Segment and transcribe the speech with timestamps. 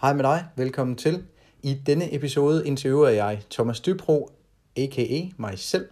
[0.00, 1.24] Hej med dig, velkommen til.
[1.62, 4.30] I denne episode interviewer jeg Thomas Dybro,
[4.76, 5.28] a.k.a.
[5.36, 5.88] mig selv,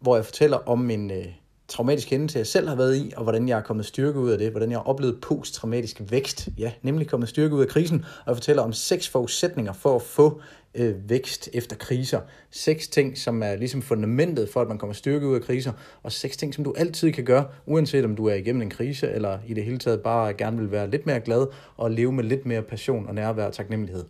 [0.00, 1.26] hvor jeg fortæller om min øh,
[1.72, 4.38] traumatisk hændelse, jeg selv har været i, og hvordan jeg er kommet styrke ud af
[4.38, 8.26] det, hvordan jeg har oplevet posttraumatisk vækst, ja, nemlig kommet styrke ud af krisen, og
[8.26, 10.40] jeg fortæller om seks forudsætninger for at få
[10.74, 12.20] øh, vækst efter kriser.
[12.50, 15.72] Seks ting, som er ligesom fundamentet for, at man kommer styrke ud af kriser,
[16.02, 19.10] og seks ting, som du altid kan gøre, uanset om du er igennem en krise,
[19.10, 21.46] eller i det hele taget bare gerne vil være lidt mere glad,
[21.76, 24.04] og leve med lidt mere passion og nærvær og taknemmelighed.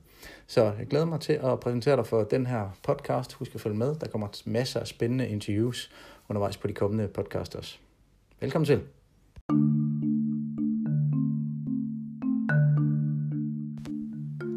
[0.47, 3.33] Så jeg glæder mig til at præsentere dig for den her podcast.
[3.33, 3.95] Husk at følge med.
[4.01, 5.91] Der kommer masser af spændende interviews
[6.33, 7.79] undervejs på de kommende podcast også.
[8.41, 8.81] Velkommen til.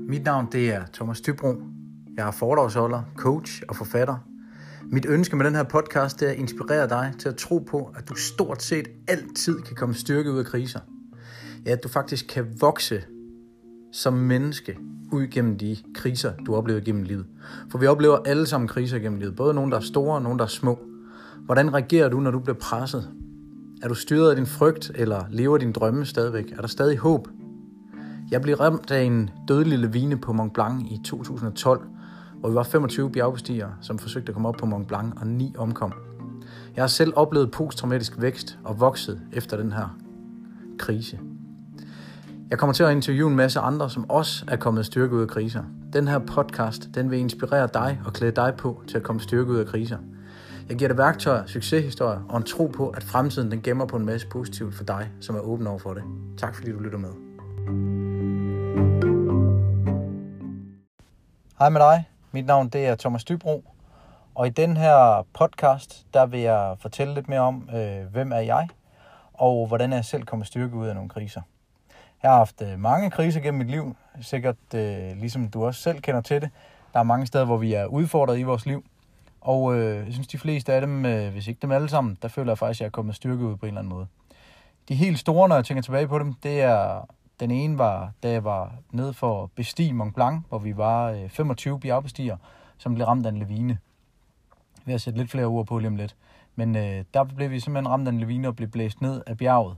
[0.10, 1.56] Mit navn det er Thomas Tybro.
[2.18, 4.18] Jeg er foredragsholder, coach og forfatter.
[4.92, 7.94] Mit ønske med den her podcast det er at inspirere dig til at tro på,
[7.98, 10.80] at du stort set altid kan komme styrke ud af kriser.
[11.66, 13.04] Ja, at du faktisk kan vokse
[13.92, 14.78] som menneske
[15.12, 17.26] ud gennem de kriser, du oplever gennem livet.
[17.72, 19.36] For vi oplever alle sammen kriser gennem livet.
[19.36, 20.80] Både nogle, der er store og nogle, der er små.
[21.46, 23.10] Hvordan reagerer du, når du bliver presset?
[23.84, 26.52] Er du styret af din frygt, eller lever din drømme stadigvæk?
[26.52, 27.28] Er der stadig håb?
[28.32, 31.88] Jeg blev ramt af en dødelig lavine på Mont Blanc i 2012,
[32.40, 35.54] hvor vi var 25 bjergbestigere, som forsøgte at komme op på Mont Blanc, og ni
[35.58, 35.94] omkom.
[36.76, 39.98] Jeg har selv oplevet posttraumatisk vækst og vokset efter den her
[40.80, 41.20] krise.
[42.50, 45.28] Jeg kommer til at interviewe en masse andre, som også er kommet styrke ud af
[45.28, 45.64] kriser.
[45.94, 49.52] Den her podcast, den vil inspirere dig og klæde dig på til at komme styrke
[49.52, 49.98] ud af kriser.
[50.70, 54.06] Jeg giver dig værktøjer, succeshistorier og en tro på, at fremtiden den gemmer på en
[54.06, 56.04] masse positivt for dig, som er åben over for det.
[56.38, 57.10] Tak fordi du lytter med.
[61.60, 62.10] Hej med dig.
[62.32, 63.64] Mit navn det er Thomas Dybro.
[64.36, 68.40] Og i den her podcast, der vil jeg fortælle lidt mere om, øh, hvem er
[68.40, 68.68] jeg,
[69.34, 71.42] og hvordan jeg selv kommer styrke ud af nogle kriser.
[72.24, 76.02] Jeg har haft øh, mange kriser gennem mit liv, sikkert øh, ligesom du også selv
[76.02, 76.50] kender til det.
[76.94, 78.84] Der er mange steder, hvor vi er udfordret i vores liv.
[79.46, 82.28] Og øh, jeg synes, de fleste af dem, øh, hvis ikke dem alle sammen, der
[82.28, 84.08] føler jeg faktisk, at jeg er kommet styrke ud på en eller anden måde.
[84.90, 87.06] De helt store, når jeg tænker tilbage på dem, det er,
[87.40, 91.30] den ene var, da jeg var ned for bestige Mont Blanc, hvor vi var øh,
[91.30, 92.38] 25 bjergbestiger,
[92.78, 93.78] som blev ramt af en lavine.
[94.86, 96.16] Vi har sætte lidt flere ord på lige om lidt.
[96.56, 99.38] Men øh, der blev vi simpelthen ramt af en lavine og blev blæst ned af
[99.38, 99.78] bjerget.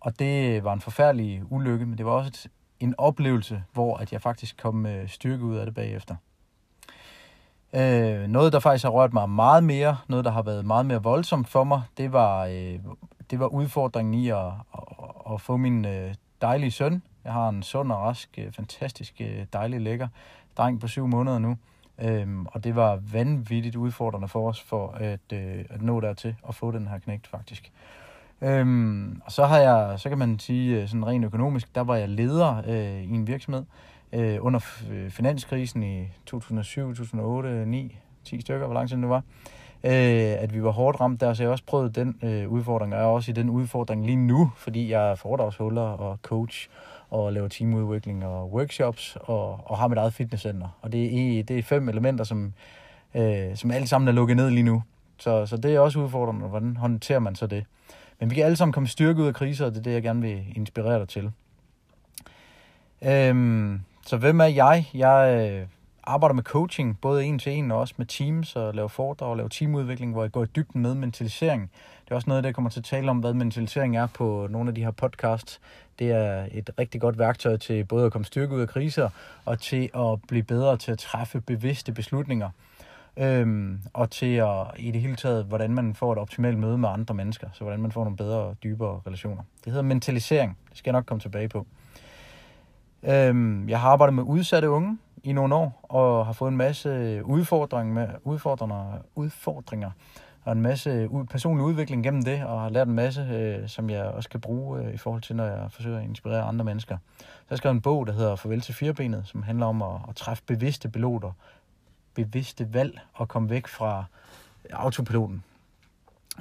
[0.00, 2.50] Og det var en forfærdelig ulykke, men det var også et,
[2.80, 6.16] en oplevelse, hvor at jeg faktisk kom øh, styrke ud af det bagefter.
[7.76, 11.02] Øh, noget, der faktisk har rørt mig meget mere, noget, der har været meget mere
[11.02, 12.78] voldsomt for mig, det var, øh,
[13.30, 14.82] det var udfordringen i at, at,
[15.32, 17.02] at få min øh, dejlige søn.
[17.24, 20.08] Jeg har en sund og rask, øh, fantastisk øh, dejlig lækker
[20.56, 21.56] dreng på syv måneder nu.
[21.98, 26.54] Øhm, og det var vanvittigt udfordrende for os for at, øh, at nå dertil og
[26.54, 27.72] få den her knægt faktisk.
[28.40, 31.96] Øhm, og så har jeg, så kan man sige øh, sådan rent økonomisk, der var
[31.96, 33.64] jeg leder øh, i en virksomhed
[34.12, 34.58] øh, under
[35.10, 39.22] finanskrisen i 2007, 2008, 9, 10 stykker, hvor lang tid det var.
[39.84, 42.94] Øh, at vi var hårdt ramt der, så jeg har også prøvet den øh, udfordring,
[42.94, 46.68] og jeg er også i den udfordring lige nu, fordi jeg er foredragsholder og coach
[47.10, 50.68] og laver teamudvikling og workshops og, og har mit eget fitnesscenter.
[50.82, 52.52] Og det er, det er fem elementer, som,
[53.14, 54.82] øh, som alle sammen er lukket ned lige nu.
[55.18, 57.64] Så, så det er også udfordrende, hvordan håndterer man så det?
[58.20, 60.02] Men vi kan alle sammen komme styrke ud af kriser, og det er det, jeg
[60.02, 61.30] gerne vil inspirere dig til.
[63.02, 64.90] Øhm, så hvem er jeg?
[64.94, 65.66] Jeg øh,
[66.04, 69.36] arbejder med coaching, både en til en og også med teams, og laver foredrag og
[69.36, 71.70] laver teamudvikling, hvor jeg går i dybden med mentalisering.
[72.04, 74.68] Det er også noget, der kommer til at tale om, hvad mentalisering er på nogle
[74.68, 75.60] af de her podcasts.
[75.98, 79.08] Det er et rigtig godt værktøj til både at komme styrke ud af kriser,
[79.44, 82.50] og til at blive bedre til at træffe bevidste beslutninger.
[83.16, 86.88] Øhm, og til at i det hele taget, hvordan man får et optimalt møde med
[86.88, 89.42] andre mennesker, så hvordan man får nogle bedre og dybere relationer.
[89.64, 90.58] Det hedder mentalisering.
[90.70, 91.66] Det skal jeg nok komme tilbage på.
[93.08, 97.20] Øhm, jeg har arbejdet med udsatte unge i nogle år, og har fået en masse
[97.24, 99.90] udfordringer, med, udfordringer, udfordringer
[100.44, 104.04] og en masse personlig udvikling gennem det, og har lært en masse, øh, som jeg
[104.04, 106.98] også kan bruge øh, i forhold til, når jeg forsøger at inspirere andre mennesker.
[107.18, 110.16] Så jeg skrevet en bog, der hedder Farvel til firebenet, som handler om at, at
[110.16, 111.32] træffe bevidste piloter,
[112.14, 114.04] bevidste valg og komme væk fra
[114.64, 115.44] øh, autopiloten.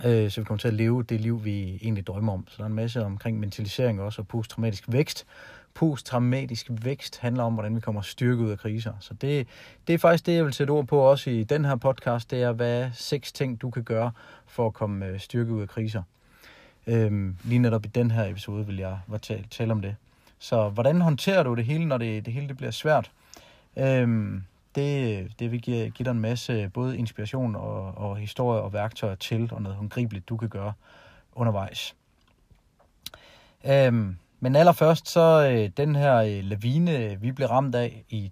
[0.05, 2.45] Øh, så vi kommer til at leve det liv, vi egentlig drømmer om.
[2.47, 5.25] Så der er en masse omkring mentalisering også, og posttraumatisk vækst.
[5.73, 8.93] Posttraumatisk vækst handler om, hvordan vi kommer styrket ud af kriser.
[8.99, 9.47] Så det,
[9.87, 12.43] det er faktisk det, jeg vil sætte ord på også i den her podcast, det
[12.43, 14.11] er, hvad er seks ting, du kan gøre
[14.47, 16.03] for at komme øh, styrket ud af kriser.
[16.87, 19.95] Øhm, lige netop i den her episode vil jeg tale, tale om det.
[20.39, 23.11] Så hvordan håndterer du det hele, når det, det hele det bliver svært?
[23.77, 24.43] Øhm,
[24.75, 29.15] det, det vil give, give dig en masse både inspiration og, og historie og værktøjer
[29.15, 30.73] til, og noget håndgribeligt, du kan gøre
[31.35, 31.95] undervejs.
[33.65, 38.31] Øhm, men allerførst så øh, den her øh, lavine, vi blev ramt af i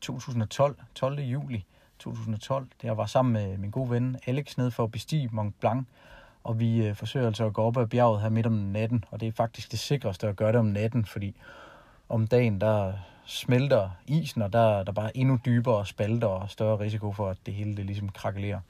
[0.00, 1.20] 2012, 12.
[1.20, 1.64] juli
[1.98, 2.66] 2012.
[2.82, 5.86] Der var sammen med min gode ven Alex nede for at bestige Mont Blanc,
[6.44, 9.20] og vi øh, forsøger altså at gå op ad bjerget her midt om natten, og
[9.20, 11.34] det er faktisk det sikreste at gøre det om natten, fordi
[12.08, 12.92] om dagen der
[13.24, 17.36] smelter isen, og der, der er bare endnu dybere spalter og større risiko for, at
[17.46, 18.60] det hele det ligesom krakelerer.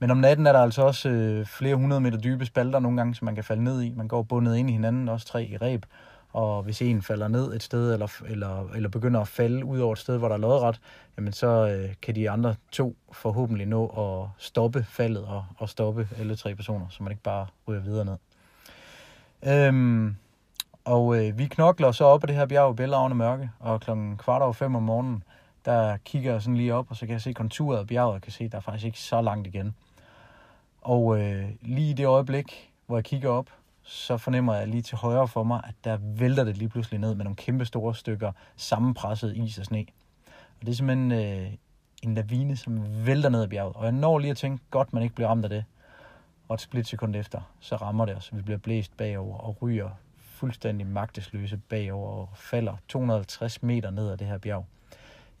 [0.00, 3.14] Men om natten er der altså også øh, flere hundrede meter dybe spalter nogle gange,
[3.14, 3.92] som man kan falde ned i.
[3.96, 5.84] Man går bundet ind i hinanden, også tre i reb.
[6.32, 9.92] Og hvis en falder ned et sted, eller, eller, eller begynder at falde ud over
[9.92, 10.80] et sted, hvor der er lodret,
[11.16, 16.08] jamen så øh, kan de andre to forhåbentlig nå at stoppe faldet og, og stoppe
[16.18, 18.16] alle tre personer, så man ikke bare ryger videre ned.
[19.46, 20.16] Øhm,
[20.84, 24.16] og øh, vi knokler så op på det her bjerg i bælragende mørke, og klokken
[24.16, 25.22] kvart over fem om morgenen,
[25.64, 28.20] der kigger jeg sådan lige op, og så kan jeg se konturet af bjerget, og
[28.20, 29.74] kan se, at der er faktisk ikke så langt igen.
[30.80, 33.50] Og øh, lige i det øjeblik, hvor jeg kigger op,
[33.82, 37.14] så fornemmer jeg lige til højre for mig, at der vælter det lige pludselig ned
[37.14, 39.86] med nogle kæmpe store stykker sammenpresset is og sne.
[40.60, 41.52] Og det er simpelthen øh,
[42.02, 43.76] en lavine, som vælter ned ad bjerget.
[43.76, 45.64] Og jeg når lige at tænke, godt man ikke bliver ramt af det.
[46.48, 48.36] Og et splitsekund efter, så rammer det os.
[48.36, 54.16] Vi bliver blæst bagover og ryger fuldstændig magtesløse bagover og falder 250 meter ned ad
[54.16, 54.66] det her bjerg.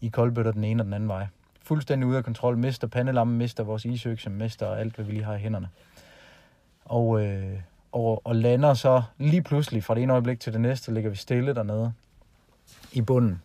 [0.00, 1.26] I koldbøtter den ene og den anden vej.
[1.62, 2.58] Fuldstændig ude af kontrol.
[2.58, 5.68] Mister pandelammen, mister vores isøkse, mister alt, hvad vi lige har i hænderne.
[6.84, 7.60] Og, øh,
[7.92, 11.16] og, og lander så lige pludselig fra det ene øjeblik til det næste, ligger vi
[11.16, 11.92] stille dernede
[12.92, 13.42] i bunden.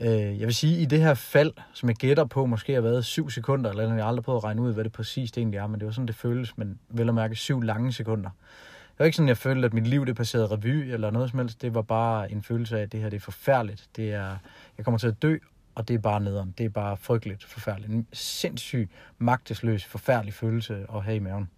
[0.00, 3.04] Øh, jeg vil sige, i det her fald, som jeg gætter på, måske har været
[3.04, 5.66] syv sekunder, eller jeg har aldrig prøvet at regne ud, hvad det præcist egentlig er,
[5.66, 8.30] men det var sådan, det føles, men vel at mærke syv lange sekunder.
[8.30, 11.38] Det var ikke sådan, jeg følte, at mit liv det passerede revy eller noget som
[11.38, 11.62] helst.
[11.62, 13.88] Det var bare en følelse af, at det her det er forfærdeligt.
[13.96, 14.36] Det er,
[14.78, 15.38] jeg kommer til at dø,
[15.74, 16.54] og det er bare nederen.
[16.58, 17.92] Det er bare frygteligt forfærdeligt.
[17.92, 21.50] En sindssyg, magtesløs, forfærdelig følelse at have i maven.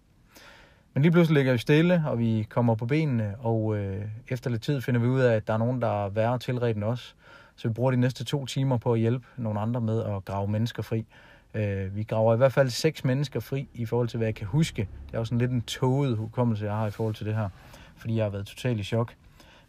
[0.93, 4.61] Men lige pludselig ligger vi stille, og vi kommer på benene, og øh, efter lidt
[4.61, 7.15] tid finder vi ud af, at der er nogen, der er værre tilredt end os.
[7.55, 10.47] Så vi bruger de næste to timer på at hjælpe nogle andre med at grave
[10.47, 11.05] mennesker fri.
[11.53, 14.47] Øh, vi graver i hvert fald seks mennesker fri i forhold til, hvad jeg kan
[14.47, 14.87] huske.
[15.07, 17.49] Det er jo sådan lidt en toget hukommelse, jeg har i forhold til det her,
[17.95, 19.13] fordi jeg har været totalt i chok.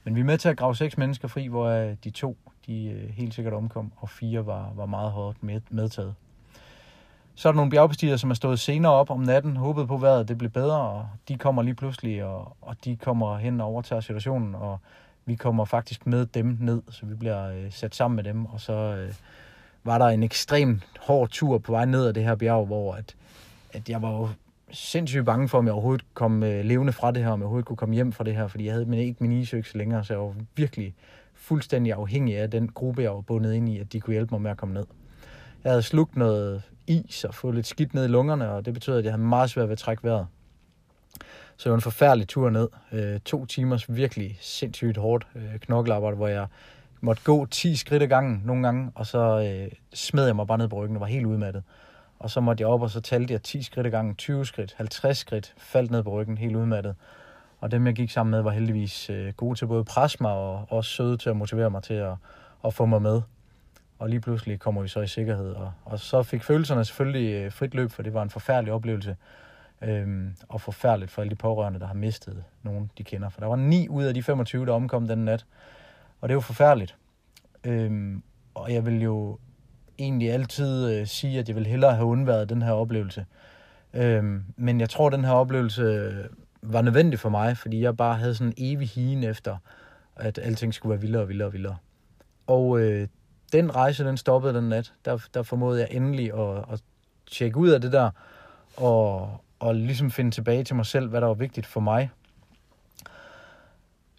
[0.05, 1.71] Men vi er med til at grave seks mennesker fri, hvor
[2.05, 2.37] de to
[2.69, 6.15] de øh, helt sikkert omkom, og fire var, var meget hårdt med, medtaget.
[7.35, 10.29] Så er der nogle bjergbestigere, som er stået senere op om natten, håbet på, vejret
[10.29, 14.01] det blev bedre, og de kommer lige pludselig, og, og de kommer hen og overtager
[14.01, 14.79] situationen, og
[15.25, 18.61] vi kommer faktisk med dem ned, så vi bliver øh, sat sammen med dem, og
[18.61, 19.13] så øh,
[19.85, 23.17] var der en ekstrem hård tur på vej ned ad det her bjerg, hvor at,
[23.73, 24.29] at jeg var jo
[24.71, 27.67] sindssygt bange for, om jeg overhovedet kom øh, levende fra det her, om jeg overhovedet
[27.67, 30.13] kunne komme hjem fra det her, fordi jeg havde min, ikke min isøkse længere, så
[30.13, 30.95] jeg var virkelig
[31.49, 34.43] fuldstændig afhængig af den gruppe, jeg var bundet ind i, at de kunne hjælpe mig
[34.43, 34.87] med at komme ned.
[35.65, 38.99] Jeg havde slugt noget is og fået lidt skidt ned i lungerne, og det betød,
[38.99, 40.27] at jeg havde meget svært ved at trække vejret.
[41.57, 42.69] Så det var en forfærdelig tur ned.
[42.93, 46.47] Øh, to timers virkelig sindssygt hårdt øh, knoklearbejde, hvor jeg
[47.01, 50.59] måtte gå 10 skridt ad gangen nogle gange, og så øh, smed jeg mig bare
[50.59, 51.63] ned på ryggen og var helt udmattet.
[52.19, 54.75] Og så måtte jeg op, og så talte jeg 10 skridt ad gangen, 20 skridt,
[54.77, 56.95] 50 skridt, faldt ned på ryggen, helt udmattet.
[57.61, 60.33] Og dem, jeg gik sammen med, var heldigvis øh, gode til både at presse mig
[60.33, 62.15] og også søde til at motivere mig til at,
[62.65, 63.23] at få mig med.
[63.99, 65.53] Og lige pludselig kommer vi så i sikkerhed.
[65.53, 69.17] Og, og så fik følelserne selvfølgelig øh, frit løb, for det var en forfærdelig oplevelse.
[69.83, 73.29] Øhm, og forfærdeligt for alle de pårørende, der har mistet nogen, de kender.
[73.29, 75.47] For der var 9 ud af de 25, der omkom den nat.
[76.21, 76.97] Og det er jo forfærdeligt.
[77.65, 78.23] Øhm,
[78.55, 79.39] og jeg vil jo
[79.99, 83.27] egentlig altid øh, sige, at jeg vil hellere have undværet den her oplevelse.
[83.95, 86.13] Øhm, men jeg tror, at den her oplevelse
[86.63, 89.57] var nødvendig for mig, fordi jeg bare havde sådan en evig hien efter,
[90.17, 91.77] at alting skulle være vildere og vildere og vildere.
[92.47, 93.09] Og øh,
[93.53, 94.93] den rejse, den stoppede den nat.
[95.05, 96.81] Der, der formåede jeg endelig at, at
[97.31, 98.11] tjekke ud af det der,
[98.77, 102.11] og, og ligesom finde tilbage til mig selv, hvad der var vigtigt for mig.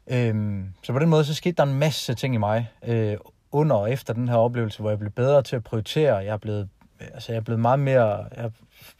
[0.07, 3.17] Øhm, så på den måde, så skete der en masse ting i mig, øh,
[3.51, 6.15] under og efter den her oplevelse, hvor jeg blev bedre til at prioritere.
[6.15, 6.69] Jeg er blevet,
[6.99, 8.51] altså jeg er blevet meget mere, jeg,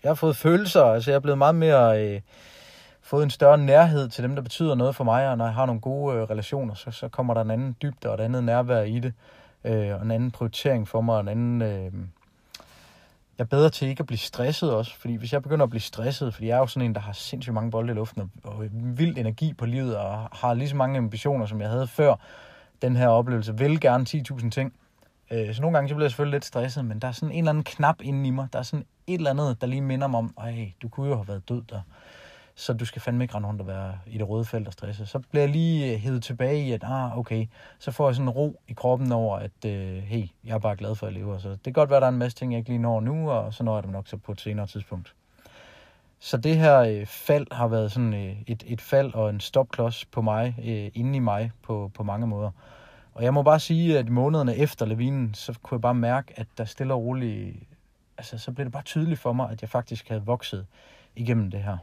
[0.04, 2.22] jeg har fået følelser, altså jeg er blevet meget mere, øh,
[3.10, 5.66] fået en større nærhed til dem, der betyder noget for mig, og når jeg har
[5.66, 8.82] nogle gode øh, relationer, så, så kommer der en anden dybde og et andet nærvær
[8.82, 9.14] i det,
[9.64, 11.62] øh, og en anden prioritering for mig, og en anden...
[11.62, 11.94] Øh,
[13.38, 15.82] jeg er bedre til ikke at blive stresset også, fordi hvis jeg begynder at blive
[15.82, 18.56] stresset, fordi jeg er jo sådan en, der har sindssygt mange bolde i luften, og,
[18.56, 22.16] og vild energi på livet, og har lige så mange ambitioner, som jeg havde før
[22.82, 24.74] den her oplevelse, vil gerne 10.000 ting.
[25.32, 27.38] Øh, så nogle gange så bliver jeg selvfølgelig lidt stresset, men der er sådan en
[27.38, 30.08] eller anden knap inde i mig, der er sådan et eller andet, der lige minder
[30.08, 31.82] mig om, ej, du kunne jo have været død der
[32.60, 35.06] så du skal fandme ikke rende rundt og være i det røde felt og stresse.
[35.06, 37.48] Så bliver jeg lige øh, hævet tilbage i, at ah, okay,
[37.80, 40.76] så får jeg sådan en ro i kroppen over, at øh, hey, jeg er bare
[40.76, 41.40] glad for at leve.
[41.40, 43.00] Så det kan godt være, at der er en masse ting, jeg ikke lige når
[43.00, 45.14] nu, og så når jeg dem nok så på et senere tidspunkt.
[46.20, 50.06] så det her øh, fald har været sådan øh, et, et fald og en stopklods
[50.06, 52.52] på mig, øh, inde i mig på, på mange måder.
[53.14, 56.48] Og jeg må bare sige, at månederne efter lavinen, så kunne jeg bare mærke, at
[56.58, 57.56] der stille og roligt,
[58.18, 60.66] altså så blev det bare tydeligt for mig, at jeg faktisk havde vokset
[61.16, 61.78] igennem det her.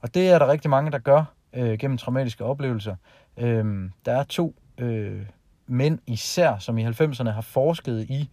[0.00, 2.96] Og det er der rigtig mange, der gør øh, gennem traumatiske oplevelser.
[3.36, 5.26] Øh, der er to øh,
[5.66, 8.30] mænd især, som i 90'erne har forsket i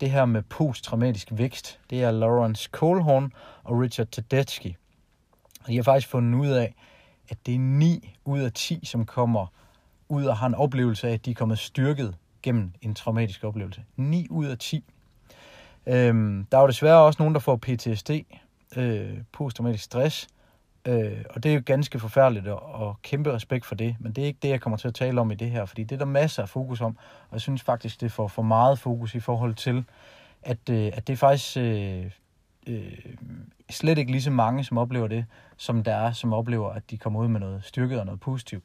[0.00, 1.80] det her med posttraumatisk vækst.
[1.90, 3.32] Det er Lawrence Kohlhorn
[3.64, 4.76] og Richard Tedeschi.
[5.64, 6.74] Og de har faktisk fundet ud af,
[7.28, 9.46] at det er 9 ud af 10, som kommer
[10.08, 13.84] ud og har en oplevelse af, at de er kommet styrket gennem en traumatisk oplevelse.
[13.96, 14.84] 9 ud af 10.
[15.86, 18.10] Øhm, der er jo desværre også nogen, der får PTSD,
[18.76, 20.28] øh, posttraumatisk stress,
[20.86, 24.22] øh, og det er jo ganske forfærdeligt, og, og kæmpe respekt for det, men det
[24.22, 25.98] er ikke det, jeg kommer til at tale om i det her, fordi det er
[25.98, 26.96] der masser af fokus om,
[27.28, 29.84] og jeg synes faktisk, det får for meget fokus i forhold til,
[30.42, 32.10] at, øh, at det er faktisk øh,
[32.66, 32.98] øh,
[33.70, 35.26] slet ikke lige så mange, som oplever det,
[35.56, 38.64] som der er, som oplever, at de kommer ud med noget styrket og noget positivt.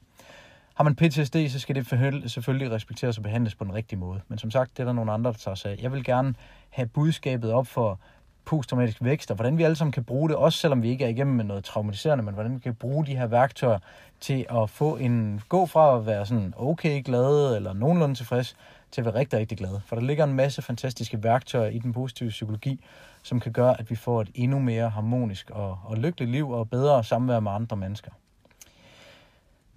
[0.75, 1.87] Har man PTSD, så skal det
[2.31, 4.21] selvfølgelig respekteres og behandles på den rigtige måde.
[4.27, 5.77] Men som sagt, det er der nogle andre, der tager sig af.
[5.81, 6.35] Jeg vil gerne
[6.69, 7.99] have budskabet op for
[8.45, 11.09] posttraumatisk vækst, og hvordan vi alle sammen kan bruge det, også selvom vi ikke er
[11.09, 13.79] igennem med noget traumatiserende, men hvordan vi kan bruge de her værktøjer
[14.19, 18.55] til at få en, gå fra at være sådan okay glad eller nogenlunde tilfreds,
[18.91, 19.79] til at være rigtig, rigtig glad.
[19.85, 22.79] For der ligger en masse fantastiske værktøjer i den positive psykologi,
[23.23, 26.69] som kan gøre, at vi får et endnu mere harmonisk og, og lykkeligt liv og
[26.69, 28.11] bedre samvær med andre mennesker.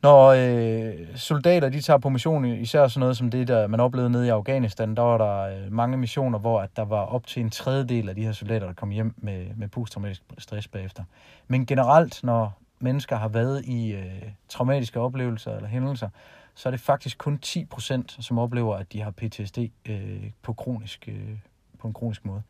[0.03, 4.11] Når øh, soldater de tager på mission, især sådan noget som det, der man oplevede
[4.11, 7.43] nede i Afghanistan, der var der øh, mange missioner, hvor at der var op til
[7.43, 11.05] en tredjedel af de her soldater, der kom hjem med, med posttraumatisk stress bagefter.
[11.49, 16.09] Men generelt, når mennesker har været i øh, traumatiske oplevelser eller hændelser,
[16.55, 21.09] så er det faktisk kun 10%, som oplever, at de har PTSD øh, på, kronisk,
[21.09, 21.39] øh,
[21.79, 22.43] på en kronisk måde.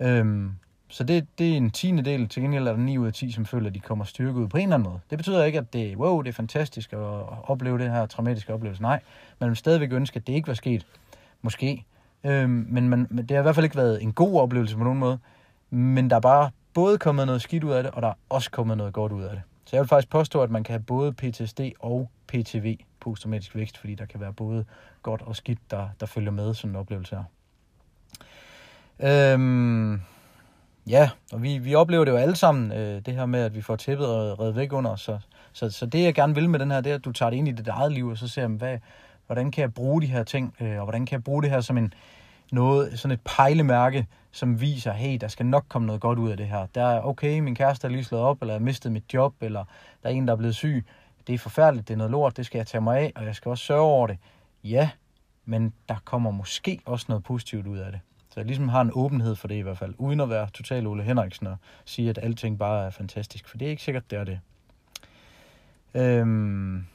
[0.00, 0.50] Øhm,
[0.88, 2.28] så det, det er en tiende del.
[2.28, 4.48] Til gengæld er der 9 ud af 10, som føler, at de kommer styrket ud
[4.48, 5.00] på en eller anden måde.
[5.10, 6.98] Det betyder ikke, at det, wow, det er fantastisk at
[7.48, 8.82] opleve det her traumatiske oplevelse.
[8.82, 9.00] Nej,
[9.38, 10.86] man vil stadigvæk ønske, at det ikke var sket.
[11.42, 11.84] Måske.
[12.24, 14.98] Øhm, men man, det har i hvert fald ikke været en god oplevelse på nogen
[14.98, 15.18] måde.
[15.70, 18.50] Men der er bare både kommet noget skidt ud af det, og der er også
[18.50, 19.42] kommet noget godt ud af det.
[19.64, 23.78] Så jeg vil faktisk påstå, at man kan have både PTSD og PTV, posttraumatisk vækst,
[23.78, 24.64] fordi der kan være både
[25.02, 27.24] godt og skidt, der, der følger med sådan en oplevelse her.
[29.32, 30.00] Øhm,
[30.86, 33.62] Ja, og vi, vi oplever det jo alle sammen, øh, det her med, at vi
[33.62, 35.00] får tæppet og reddet væk under os.
[35.00, 35.18] Så,
[35.52, 37.36] så, så det, jeg gerne vil med den her, det er, at du tager det
[37.36, 38.78] ind i dit eget liv, og så ser, hvad,
[39.26, 41.60] hvordan kan jeg bruge de her ting, øh, og hvordan kan jeg bruge det her
[41.60, 41.92] som en,
[42.52, 46.36] noget, sådan et pejlemærke, som viser, hey, der skal nok komme noget godt ud af
[46.36, 46.66] det her.
[46.74, 49.34] Der er, okay, min kæreste er lige slået op, eller jeg har mistet mit job,
[49.40, 49.64] eller
[50.02, 50.84] der er en, der er blevet syg.
[51.26, 53.34] Det er forfærdeligt, det er noget lort, det skal jeg tage mig af, og jeg
[53.34, 54.18] skal også sørge over det.
[54.64, 54.90] Ja,
[55.44, 58.00] men der kommer måske også noget positivt ud af det.
[58.36, 60.86] Så jeg ligesom har en åbenhed for det i hvert fald, uden at være total
[60.86, 64.18] Ole Henriksen og sige, at alting bare er fantastisk, for det er ikke sikkert, det
[64.18, 64.40] er det.
[65.94, 66.86] Øhm,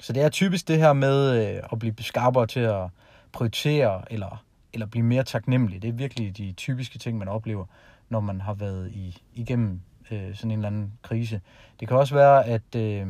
[0.00, 2.88] så det er typisk det her med øh, at blive skarpere til at
[3.32, 5.82] prioritere, eller, eller blive mere taknemmelig.
[5.82, 7.64] Det er virkelig de typiske ting, man oplever,
[8.08, 11.40] når man har været i, igennem øh, sådan en eller anden krise.
[11.80, 13.06] Det kan også være, at, øh,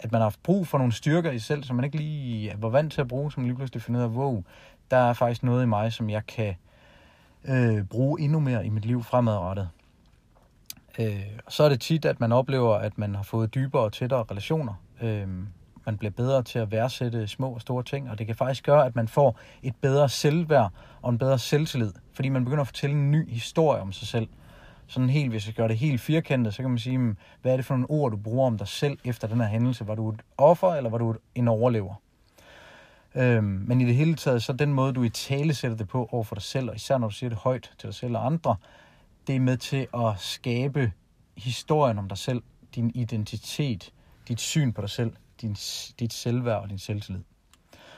[0.00, 2.54] at man har haft brug for nogle styrker i sig selv, som man ikke lige
[2.58, 4.44] var vant til at bruge, som man lige pludselig finder ud af, wow,
[4.90, 6.54] der er faktisk noget i mig, som jeg kan øh,
[7.48, 9.68] Øh, bruge endnu mere i mit liv fremadrettet.
[10.98, 14.24] Øh, så er det tit, at man oplever, at man har fået dybere og tættere
[14.30, 14.74] relationer.
[15.02, 15.28] Øh,
[15.86, 18.86] man bliver bedre til at værdsætte små og store ting, og det kan faktisk gøre,
[18.86, 20.70] at man får et bedre selvværd
[21.02, 24.28] og en bedre selvtillid, fordi man begynder at fortælle en ny historie om sig selv.
[24.86, 27.56] Sådan helt, hvis jeg gør det helt firkantet, så kan man sige, hmm, hvad er
[27.56, 29.86] det for nogle ord, du bruger om dig selv efter den her hændelse?
[29.86, 31.94] Var du et offer, eller var du en overlever?
[33.14, 36.08] Øhm, men i det hele taget, så den måde, du i tale sætter det på
[36.12, 38.26] over for dig selv, og især når du siger det højt til dig selv og
[38.26, 38.56] andre,
[39.26, 40.92] det er med til at skabe
[41.36, 42.42] historien om dig selv,
[42.74, 43.92] din identitet,
[44.28, 45.56] dit syn på dig selv, din,
[45.98, 47.22] dit selvværd og din selvtillid.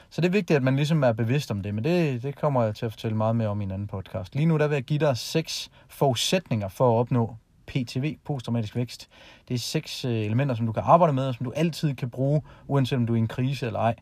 [0.09, 2.63] Så det er vigtigt, at man ligesom er bevidst om det, men det, det kommer
[2.63, 4.35] jeg til at fortælle meget mere om i en anden podcast.
[4.35, 7.35] Lige nu der vil jeg give dig seks forudsætninger for at opnå
[7.67, 9.09] PTV, posttraumatisk vækst.
[9.47, 12.09] Det er seks øh, elementer, som du kan arbejde med, og som du altid kan
[12.09, 13.95] bruge, uanset om du er i en krise eller ej.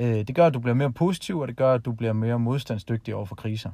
[0.00, 2.38] Øh, det gør, at du bliver mere positiv, og det gør, at du bliver mere
[2.38, 3.70] modstandsdygtig over for kriser.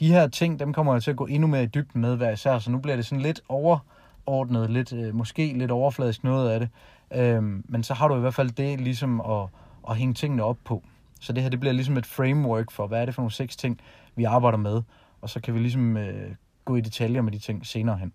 [0.00, 2.30] De her ting, dem kommer jeg til at gå endnu mere i dybden med hver
[2.30, 6.60] især, så nu bliver det sådan lidt overordnet, lidt, øh, måske lidt overfladisk noget af
[6.60, 6.68] det.
[7.14, 9.46] Øhm, men så har du i hvert fald det ligesom at,
[9.88, 10.82] at hænge tingene op på.
[11.20, 13.56] Så det her, det bliver ligesom et framework for, hvad er det for nogle seks
[13.56, 13.80] ting,
[14.16, 14.82] vi arbejder med,
[15.20, 16.30] og så kan vi ligesom øh,
[16.64, 18.12] gå i detaljer med de ting senere hen.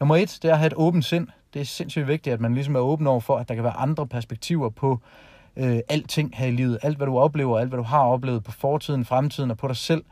[0.00, 1.28] Nummer et, det er at have et åbent sind.
[1.54, 3.76] Det er sindssygt vigtigt, at man ligesom er åben over for, at der kan være
[3.76, 5.00] andre perspektiver på
[5.58, 6.78] øh, alting her i livet.
[6.82, 9.76] Alt, hvad du oplever, alt, hvad du har oplevet på fortiden, fremtiden og på dig
[9.76, 10.04] selv.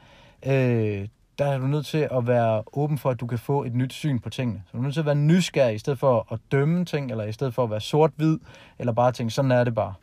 [0.46, 3.74] Øh, der er du nødt til at være åben for, at du kan få et
[3.74, 4.62] nyt syn på tingene.
[4.66, 7.24] Så du er nødt til at være nysgerrig, i stedet for at dømme ting, eller
[7.24, 8.38] i stedet for at være sort-hvid,
[8.78, 9.94] eller bare tænke, sådan er det bare.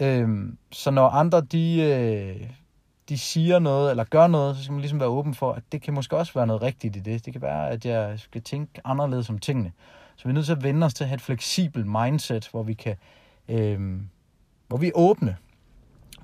[0.00, 2.50] Øhm, så når andre, de, øh,
[3.08, 5.82] de siger noget, eller gør noget, så skal man ligesom være åben for, at det
[5.82, 7.24] kan måske også være noget rigtigt i det.
[7.24, 9.72] Det kan være, at jeg skal tænke anderledes om tingene.
[10.16, 12.62] Så vi er nødt til at vende os til at have et fleksibelt mindset, hvor
[12.62, 12.96] vi kan,
[13.48, 14.00] øh,
[14.68, 15.36] hvor vi er åbne.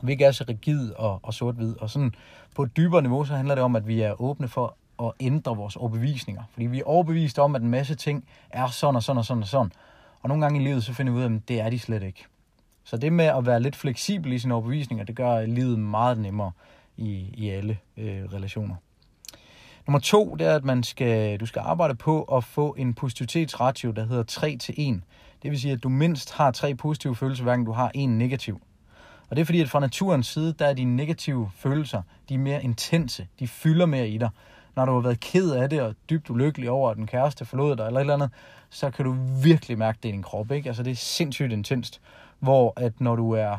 [0.03, 1.81] Vi ikke er så rigid og, og sort-hvid.
[1.81, 2.15] Og sådan
[2.55, 5.57] på et dybere niveau, så handler det om, at vi er åbne for at ændre
[5.57, 6.43] vores overbevisninger.
[6.53, 9.43] Fordi vi er overbevist om, at en masse ting er sådan og sådan og sådan
[9.43, 9.73] og sådan.
[10.23, 12.03] Og nogle gange i livet, så finder vi ud af, at det er de slet
[12.03, 12.25] ikke.
[12.85, 16.53] Så det med at være lidt fleksibel i sine overbevisninger, det gør livet meget nemmere
[16.97, 18.75] i, i alle øh, relationer.
[19.87, 23.91] Nummer to, det er, at man skal, du skal arbejde på at få en positivitetsratio,
[23.91, 25.03] der hedder 3 til 1.
[25.45, 28.61] Det vil sige, at du mindst har tre positive følelser, hverken du har en negativ.
[29.31, 32.39] Og det er fordi, at fra naturens side, der er de negative følelser, de er
[32.39, 34.29] mere intense, de fylder mere i dig.
[34.77, 37.77] Når du har været ked af det og dybt ulykkelig over, at den kæreste forlod
[37.77, 38.31] dig eller et eller andet,
[38.71, 40.51] så kan du virkelig mærke det i din krop.
[40.51, 40.69] Ikke?
[40.69, 42.01] Altså det er sindssygt intenst.
[42.39, 43.57] Hvor at når du er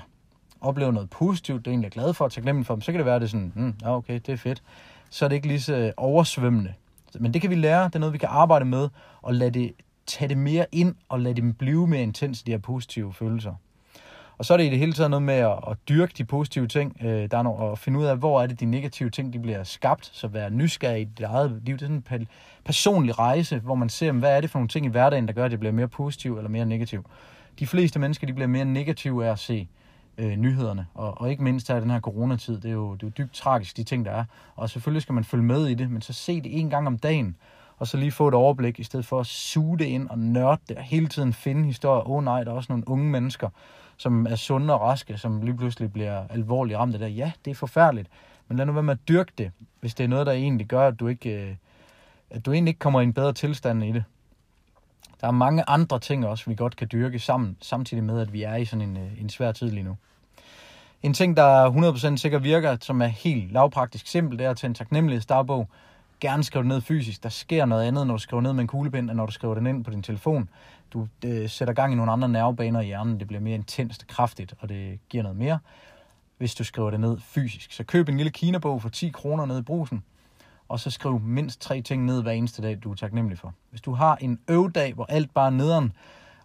[0.62, 3.16] oplever noget positivt, du er glad for, at taknemmelig for dem, så kan det være,
[3.16, 4.64] at det er sådan, hmm, ja okay, det er fedt.
[5.10, 6.74] Så er det ikke lige så oversvømmende.
[7.20, 8.90] Men det kan vi lære, det er noget, vi kan arbejde med,
[9.22, 9.74] og lade det,
[10.08, 13.54] tage det mere ind, og lade dem blive mere intens, de her positive følelser.
[14.38, 16.68] Og så er det i det hele taget noget med at, at dyrke de positive
[16.68, 16.98] ting.
[17.02, 19.40] Øh, der er noget, at finde ud af, hvor er det de negative ting, de
[19.40, 20.10] bliver skabt.
[20.14, 21.78] Så være nysgerrig i dit eget liv.
[21.78, 22.28] Det er sådan en
[22.66, 25.46] personlig rejse, hvor man ser, hvad er det for nogle ting i hverdagen, der gør,
[25.46, 27.06] at det bliver mere positivt eller mere negativt.
[27.60, 29.68] De fleste mennesker, de bliver mere negative af at se
[30.18, 30.86] øh, nyhederne.
[30.94, 32.56] Og, og ikke mindst her i den her coronatid.
[32.56, 34.26] Det er, jo, det er jo dybt tragisk, de ting, der er.
[34.56, 36.98] Og selvfølgelig skal man følge med i det, men så se det en gang om
[36.98, 37.36] dagen
[37.78, 40.62] og så lige få et overblik, i stedet for at suge det ind og nørde
[40.70, 42.10] det, og hele tiden finde historier.
[42.10, 43.50] Åh oh, nej, der er også nogle unge mennesker,
[43.98, 47.18] som er sunde og raske, som lige pludselig bliver alvorligt ramt af det.
[47.18, 48.08] Ja, det er forfærdeligt,
[48.48, 50.88] men lad nu være med at dyrke det, hvis det er noget, der egentlig gør,
[50.88, 51.56] at du ikke, øh,
[52.30, 54.04] at du egentlig ikke kommer i en bedre tilstand i det.
[55.22, 58.44] Der er mange andre ting også, vi godt kan dyrke sammen, samtidig med, at vi
[58.44, 59.98] er i sådan en, øh, en svær tid lige nu.
[61.04, 61.70] En ting, der
[62.14, 65.70] 100% sikkert virker, som er helt lavpraktisk simpel, det er at tage en taknemmelighedsdagbog,
[66.20, 67.24] gerne skrive det ned fysisk.
[67.24, 69.56] Der sker noget andet, når du skriver ned med en kuglepind, end når du skriver
[69.56, 70.50] det ind på din telefon.
[70.94, 73.20] Du øh, sætter gang i nogle andre nervebaner i hjernen.
[73.20, 75.60] Det bliver mere intenst, kraftigt, og det giver noget mere,
[76.38, 77.72] hvis du skriver det ned fysisk.
[77.72, 80.04] Så køb en lille kinabog for 10 kroner ned i brusen,
[80.70, 83.54] og så skriv mindst tre ting ned hver eneste dag, du er taknemmelig for.
[83.70, 85.94] Hvis du har en øvedag, hvor alt bare er nederen,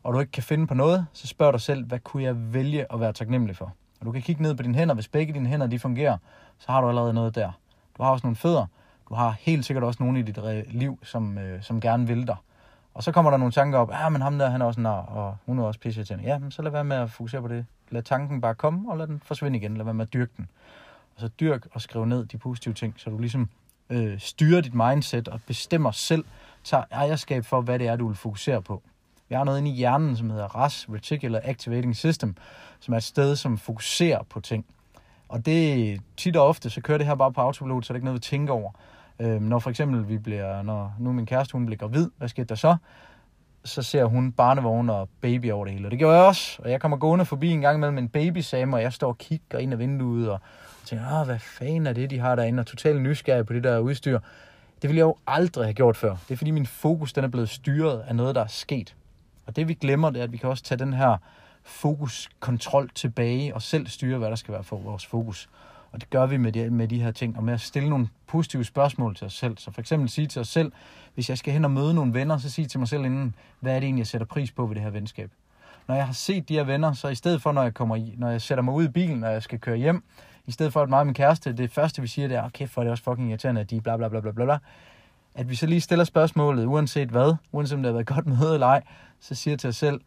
[0.03, 2.92] og du ikke kan finde på noget, så spørg dig selv, hvad kunne jeg vælge
[2.92, 3.73] at være taknemmelig for?
[4.01, 4.95] Og du kan kigge ned på dine hænder.
[4.95, 6.16] Hvis begge dine hænder de fungerer,
[6.59, 7.53] så har du allerede noget der.
[7.97, 8.66] Du har også nogle fødder.
[9.11, 12.37] Du har helt sikkert også nogen i dit liv, som, øh, som gerne vil dig.
[12.94, 14.81] Og så kommer der nogle tanker op, ja, ah, men ham der, han er også
[14.81, 17.42] nar, og hun er også pisse til Ja, men så lad være med at fokusere
[17.42, 17.66] på det.
[17.90, 19.77] Lad tanken bare komme, og lad den forsvinde igen.
[19.77, 20.49] Lad være med at dyrke den.
[21.14, 23.49] Og så dyrk og skriv ned de positive ting, så du ligesom
[23.90, 26.25] øh, styrer dit mindset og bestemmer selv,
[26.64, 28.83] tager ejerskab for, hvad det er, du vil fokusere på.
[29.29, 32.37] Vi har noget inde i hjernen, som hedder RAS, Reticular Activating System,
[32.81, 34.66] som er et sted, som fokuserer på ting.
[35.29, 37.99] Og det tit og ofte, så kører det her bare på autopilot, så det er
[37.99, 38.70] ikke noget, vi tænker over.
[39.21, 42.45] Øhm, når for eksempel vi bliver, når nu min kæreste hun bliver gravid, hvad sker
[42.45, 42.77] der så?
[43.65, 45.87] Så ser hun barnevogn og baby over det hele.
[45.87, 46.63] Og det gjorde jeg også.
[46.63, 49.59] Og jeg kommer gående forbi en gang imellem en babysame, og jeg står og kigger
[49.59, 50.41] ind ad vinduet og
[50.85, 52.61] tænker, Åh, hvad fanden er det, de har derinde?
[52.61, 54.19] Og totalt nysgerrig på det der udstyr.
[54.83, 56.17] Det ville jeg jo aldrig have gjort før.
[56.29, 58.97] Det er fordi min fokus den er blevet styret af noget, der er sket.
[59.47, 61.17] Og det vi glemmer, det er, at vi kan også tage den her
[61.63, 65.49] fokuskontrol tilbage og selv styre, hvad der skal være for vores fokus.
[65.92, 68.09] Og det gør vi med de, med de her ting, og med at stille nogle
[68.26, 69.59] positive spørgsmål til os selv.
[69.59, 70.72] Så for eksempel sige til os selv,
[71.14, 73.74] hvis jeg skal hen og møde nogle venner, så sige til mig selv inden, hvad
[73.74, 75.31] er det egentlig, jeg sætter pris på ved det her venskab.
[75.88, 78.14] Når jeg har set de her venner, så i stedet for, når jeg, kommer i,
[78.16, 80.05] når jeg sætter mig ud i bilen, og jeg skal køre hjem,
[80.46, 82.46] i stedet for at mig og min kæreste, det første vi siger, det er, ah,
[82.46, 84.59] okay, for det er også fucking irriterende, at de bla bla bla bla bla
[85.35, 88.55] at vi så lige stiller spørgsmålet, uanset hvad, uanset om det har været godt møde
[88.55, 88.83] eller ej,
[89.20, 90.00] så siger til os selv,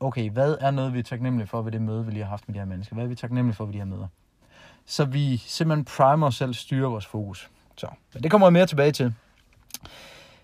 [0.00, 2.48] okay, hvad er noget, vi er taknemmelige for ved det møde, vi lige har haft
[2.48, 2.94] med de her mennesker?
[2.94, 4.06] Hvad er vi taknemmelige for ved de her møder?
[4.86, 7.50] Så vi simpelthen primer os selv, styrer vores fokus.
[7.76, 9.14] Så, men det kommer jeg mere tilbage til.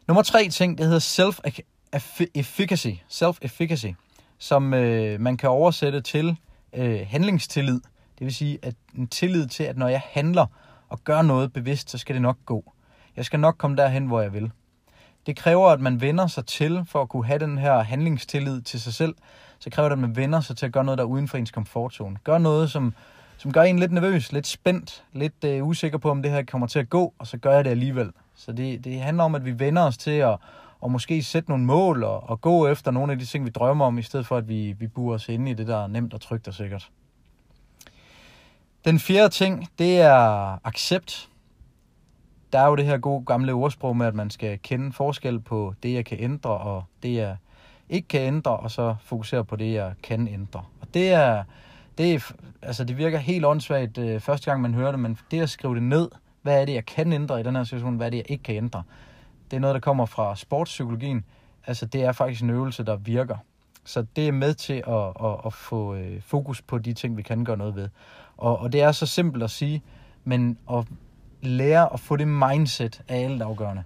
[0.07, 2.89] Nummer tre ting, det hedder self-efficacy.
[3.09, 3.95] Self-efficacy,
[4.39, 6.37] som øh, man kan oversætte til
[6.73, 7.81] øh, handlingstillid.
[8.19, 10.47] Det vil sige, at en tillid til, at når jeg handler
[10.89, 12.73] og gør noget bevidst, så skal det nok gå.
[13.17, 14.51] Jeg skal nok komme derhen, hvor jeg vil.
[15.27, 18.81] Det kræver, at man vender sig til, for at kunne have den her handlingstillid til
[18.81, 19.15] sig selv,
[19.59, 21.39] så kræver det, at man vender sig til at gøre noget, der er uden for
[21.39, 22.17] ens komfortzone.
[22.25, 22.95] Gør noget, som,
[23.37, 26.67] som gør en lidt nervøs, lidt spændt, lidt øh, usikker på, om det her kommer
[26.67, 28.13] til at gå, og så gør jeg det alligevel.
[28.35, 30.37] Så det, det handler om, at vi vender os til at
[30.81, 33.85] og måske sætte nogle mål og, og gå efter nogle af de ting, vi drømmer
[33.85, 36.15] om, i stedet for, at vi, vi burer os inde i det, der er nemt
[36.15, 36.91] og trygt og sikkert.
[38.85, 41.29] Den fjerde ting, det er accept.
[42.53, 45.75] der er jo det her gode gamle ordsprog med, at man skal kende forskel på
[45.83, 47.37] det, jeg kan ændre, og det, jeg
[47.89, 50.65] ikke kan ændre, og så fokusere på det, jeg kan ændre.
[50.81, 51.45] Og det er,
[51.99, 52.33] det er,
[52.63, 55.75] altså det virker helt åndssvagt øh, første gang, man hører det, men det at skrive
[55.75, 56.09] det ned,
[56.43, 58.43] hvad er det, jeg kan ændre i den her situation, hvad er det, jeg ikke
[58.43, 58.83] kan ændre,
[59.51, 61.25] det er noget, der kommer fra sportspsykologien.
[61.67, 63.37] Altså det er faktisk en øvelse, der virker.
[63.85, 67.23] Så det er med til at, at, at få øh, fokus på de ting, vi
[67.23, 67.89] kan gøre noget ved.
[68.37, 69.83] Og, og det er så simpelt at sige,
[70.25, 70.85] men at
[71.43, 73.83] lære at få det mindset er alt afgørende.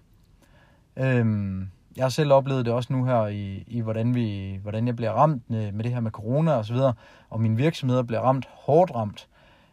[0.96, 4.96] Øhm, jeg har selv oplevet det også nu her i, i hvordan, vi, hvordan jeg
[4.96, 6.92] bliver ramt øh, med det her med corona og så videre,
[7.30, 9.28] og mine virksomheder bliver ramt, hårdt ramt.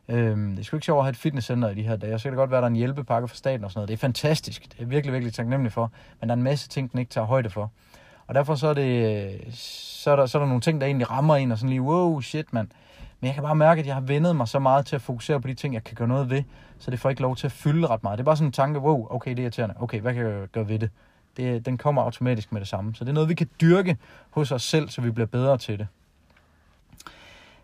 [0.09, 2.19] Øhm, det er sgu ikke sjovt at have et fitnesscenter i de her dage.
[2.19, 3.87] Så kan det godt være, at der er en hjælpepakke fra staten og sådan noget.
[3.87, 4.63] Det er fantastisk.
[4.71, 5.91] Det er virkelig, virkelig taknemmelig for.
[6.19, 7.71] Men der er en masse ting, den ikke tager højde for.
[8.27, 11.11] Og derfor så er, det, så er, der, så er der nogle ting, der egentlig
[11.11, 12.67] rammer en og sådan lige, wow, shit, mand.
[13.19, 15.41] Men jeg kan bare mærke, at jeg har vendet mig så meget til at fokusere
[15.41, 16.43] på de ting, jeg kan gøre noget ved,
[16.79, 18.17] så det får ikke lov til at fylde ret meget.
[18.17, 19.75] Det er bare sådan en tanke, wow, okay, det er irriterende.
[19.79, 20.89] Okay, hvad kan jeg gøre ved det?
[21.37, 21.65] Det?
[21.65, 22.95] Den kommer automatisk med det samme.
[22.95, 23.97] Så det er noget, vi kan dyrke
[24.29, 25.87] hos os selv, så vi bliver bedre til det.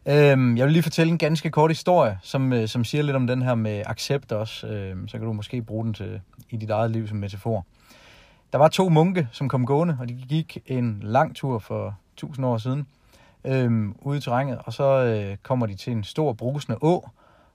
[0.06, 3.28] Øhm, jeg vil lige fortælle en ganske kort historie, som, øh, som siger lidt om
[3.28, 4.68] den her med accept også.
[4.68, 7.66] Øhm, så kan du måske bruge den til, i dit eget liv som metafor.
[8.52, 12.46] Der var to munke, som kom gående, og de gik en lang tur for tusind
[12.46, 12.88] år siden
[13.46, 17.10] øhm, ude i terrænet, og så øh, kommer de til en stor brusende å,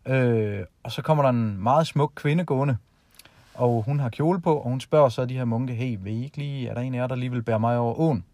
[0.07, 2.77] øh, og så kommer der en meget smuk kvinde gående,
[3.59, 6.25] og hun har kjole på, og hun spørger så de her munke, hey, vil I
[6.25, 8.25] ikke lige, er der en af jer, der lige vil bære mig over åen?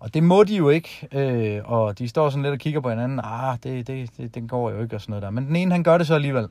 [0.00, 2.90] Og det må de jo ikke, øh, og de står sådan lidt og kigger på
[2.90, 5.30] hinanden, ah, det, det, det, den går jo ikke og sådan noget der.
[5.30, 6.48] Men den ene, han gør det så alligevel.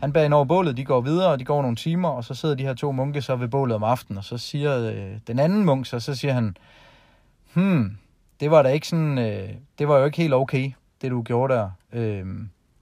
[0.00, 2.34] Han bærer ind over bålet, de går videre, og de går nogle timer, og så
[2.34, 5.38] sidder de her to munke så ved bålet om aftenen, og så siger øh, den
[5.38, 6.56] anden munk så, så siger han,
[7.54, 7.96] hmm,
[8.40, 11.54] det var da ikke sådan, øh, det var jo ikke helt okay, det du gjorde
[11.54, 11.70] der.
[11.92, 12.26] Øh,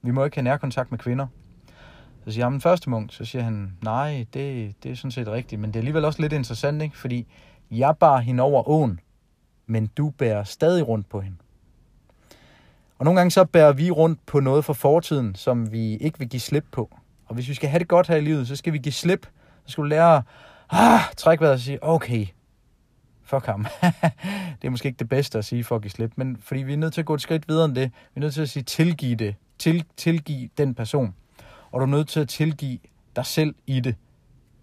[0.01, 1.27] vi må ikke have nærkontakt med kvinder.
[2.25, 5.27] Så siger han den første munk, så siger han, nej, det, det er sådan set
[5.27, 6.97] rigtigt, men det er alligevel også lidt interessant, ikke?
[6.97, 7.27] fordi
[7.71, 8.99] jeg bar hende over åen,
[9.67, 11.37] men du bærer stadig rundt på hende.
[12.97, 16.29] Og nogle gange så bærer vi rundt på noget fra fortiden, som vi ikke vil
[16.29, 16.97] give slip på.
[17.25, 19.27] Og hvis vi skal have det godt her i livet, så skal vi give slip.
[19.65, 20.23] Så skal du lære at
[20.69, 22.27] ah, trække vejret og sige, okay,
[23.23, 23.65] fuck ham.
[24.61, 26.73] det er måske ikke det bedste at sige for at give slip, men fordi vi
[26.73, 27.91] er nødt til at gå et skridt videre end det.
[28.13, 29.35] Vi er nødt til at sige, tilgive det.
[29.59, 31.15] Til, tilgive den person.
[31.71, 32.79] Og du er nødt til at tilgive
[33.15, 33.95] dig selv i det,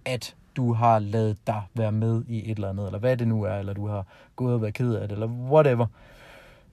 [0.05, 3.43] at du har lavet dig være med i et eller andet, eller hvad det nu
[3.43, 5.87] er, eller du har gået og været ked af det, eller whatever.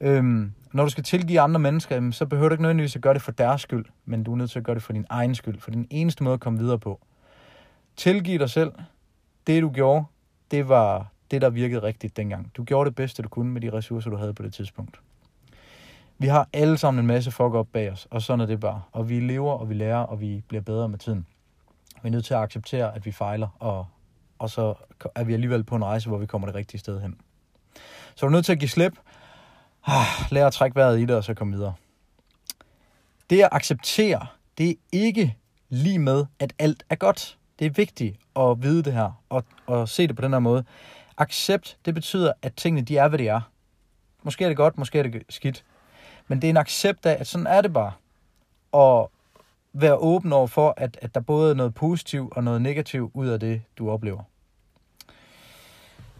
[0.01, 3.21] Øhm, når du skal tilgive andre mennesker, så behøver du ikke nødvendigvis at gøre det
[3.21, 5.59] for deres skyld, men du er nødt til at gøre det for din egen skyld,
[5.59, 6.99] for den eneste måde at komme videre på.
[7.95, 8.71] Tilgiv dig selv.
[9.47, 10.05] Det du gjorde,
[10.51, 12.51] det var det, der virkede rigtigt dengang.
[12.57, 14.99] Du gjorde det bedste, du kunne med de ressourcer, du havde på det tidspunkt.
[16.17, 18.81] Vi har alle sammen en masse fuck op bag os, og sådan er det bare.
[18.91, 21.25] Og vi lever, og vi lærer, og vi bliver bedre med tiden.
[22.03, 23.87] Vi er nødt til at acceptere, at vi fejler, og,
[24.39, 24.73] og så
[25.15, 27.17] er vi alligevel på en rejse, hvor vi kommer det rigtige sted hen.
[28.15, 28.99] Så du er nødt til at give slip,
[29.85, 31.73] ah, lære at trække vejret i det, og så komme videre.
[33.29, 35.35] Det at acceptere, det er ikke
[35.69, 37.37] lige med, at alt er godt.
[37.59, 40.65] Det er vigtigt at vide det her, og, og se det på den her måde.
[41.17, 43.41] Accept, det betyder, at tingene de er, hvad de er.
[44.23, 45.63] Måske er det godt, måske er det skidt.
[46.27, 47.91] Men det er en accept af, at sådan er det bare.
[48.71, 49.11] Og
[49.73, 53.27] være åben over for, at, at der både er noget positivt og noget negativt ud
[53.27, 54.23] af det, du oplever.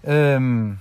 [0.04, 0.80] Øhm.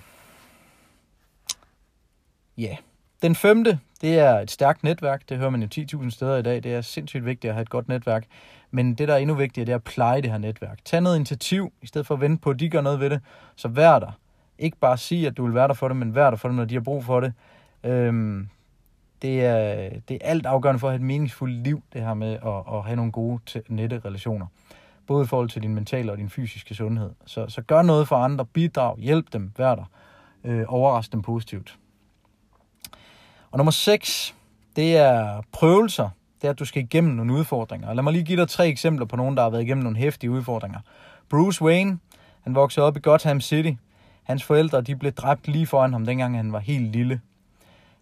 [2.58, 2.62] Ja.
[2.62, 2.76] Yeah.
[3.22, 5.28] Den femte, det er et stærkt netværk.
[5.28, 5.68] Det hører man jo
[6.02, 6.62] 10.000 steder i dag.
[6.62, 8.26] Det er sindssygt vigtigt at have et godt netværk.
[8.70, 10.78] Men det, der er endnu vigtigere, det er at pleje det her netværk.
[10.84, 13.20] Tag noget initiativ, i stedet for at vente på, at de gør noget ved det.
[13.56, 14.18] Så vær der.
[14.58, 16.56] Ikke bare sige, at du vil være der for dem, men vær der for dem,
[16.56, 17.32] når de har brug for det.
[17.84, 18.48] Øhm,
[19.24, 22.32] det, er, det er alt afgørende for at have et meningsfuldt liv, det her med
[22.32, 24.46] at, at have nogle gode nette relationer.
[25.06, 27.10] Både i forhold til din mentale og din fysiske sundhed.
[27.26, 29.84] Så, så gør noget for andre, bidrag, hjælp dem, vær der.
[30.44, 31.78] Øh, overrask dem positivt.
[33.50, 34.34] Og nummer 6,
[34.76, 36.08] det er prøvelser.
[36.40, 37.88] Det er, at du skal igennem nogle udfordringer.
[37.88, 39.98] Og lad mig lige give dig tre eksempler på nogen, der har været igennem nogle
[39.98, 40.78] hæftige udfordringer.
[41.28, 41.98] Bruce Wayne,
[42.40, 43.72] han voksede op i Gotham City.
[44.22, 47.20] Hans forældre, de blev dræbt lige foran ham, dengang han var helt lille.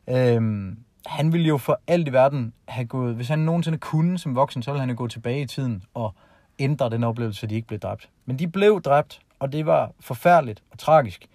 [0.09, 4.35] Øhm, han ville jo for alt i verden have gået, hvis han nogensinde kunne som
[4.35, 6.15] voksen, så ville han jo gå tilbage i tiden og
[6.59, 8.09] ændre den oplevelse, så de ikke blev dræbt.
[8.27, 11.27] Men de blev dræbt, og det var forfærdeligt og tragisk.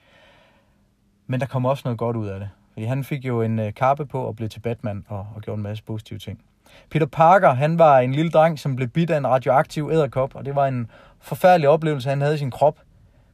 [1.28, 2.50] Men der kom også noget godt ud af det.
[2.74, 5.58] Fordi han fik jo en øh, kappe på og blev til Batman og, og gjorde
[5.58, 6.42] en masse positive ting.
[6.90, 10.46] Peter Parker, han var en lille dreng, som blev bidt af en radioaktiv æderkop, og
[10.46, 10.88] det var en
[11.20, 12.80] forfærdelig oplevelse, han havde i sin krop.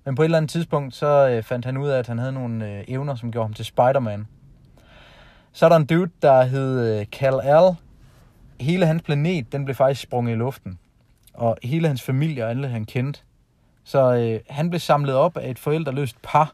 [0.06, 2.32] Men på et eller andet tidspunkt, så øh, fandt han ud af, at han havde
[2.32, 4.28] nogle øh, evner, som gjorde ham til Spider-Man.
[5.54, 7.76] Så er der en dude, der hed øh, Cal Kal-El.
[8.60, 10.80] Hele hans planet, den blev faktisk sprunget i luften.
[11.34, 13.20] og hele hans familie og alle han kendte.
[13.84, 16.54] Så øh, han blev samlet op af et forældreløst par,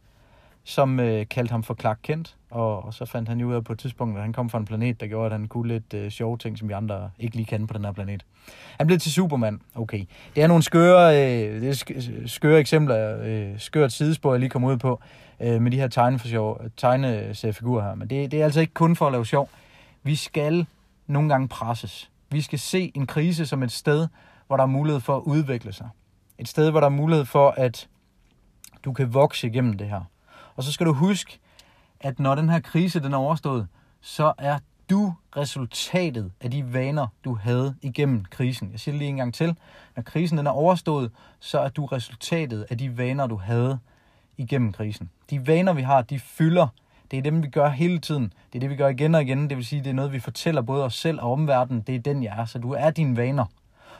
[0.63, 3.63] som øh, kaldte ham for Clark Kent, og, og så fandt han jo ud af
[3.63, 5.93] på et tidspunkt, at han kom fra en planet, der gjorde, at han kunne lidt
[5.93, 8.25] øh, sjove ting, som vi andre ikke lige kan på den her planet.
[8.77, 9.61] Han blev til Superman.
[9.75, 10.05] Okay.
[10.35, 14.49] Det er nogle skøre, øh, det er øh, skøre eksempler, øh, skørt sidespor, jeg lige
[14.49, 15.01] kom ud på,
[15.39, 15.87] øh, med de her
[16.77, 17.95] tegneseriefigurer her.
[17.95, 19.49] Men det, det er altså ikke kun for at lave sjov.
[20.03, 20.65] Vi skal
[21.07, 22.11] nogle gange presses.
[22.31, 24.07] Vi skal se en krise som et sted,
[24.47, 25.89] hvor der er mulighed for at udvikle sig.
[26.37, 27.87] Et sted, hvor der er mulighed for, at
[28.85, 30.01] du kan vokse igennem det her.
[30.59, 31.39] Og så skal du huske,
[31.99, 33.67] at når den her krise den er overstået,
[34.01, 38.71] så er du resultatet af de vaner, du havde igennem krisen.
[38.71, 39.55] Jeg siger det lige en gang til.
[39.95, 43.79] Når krisen den er overstået, så er du resultatet af de vaner, du havde
[44.37, 45.09] igennem krisen.
[45.29, 46.67] De vaner, vi har, de fylder.
[47.11, 48.33] Det er dem, vi gør hele tiden.
[48.53, 49.49] Det er det, vi gør igen og igen.
[49.49, 51.81] Det vil sige, det er noget, vi fortæller både os selv og omverdenen.
[51.81, 52.45] Det er den, jeg er.
[52.45, 53.45] Så du er dine vaner.